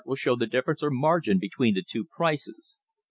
[0.03, 2.81] will show the difference or margin between the two prices.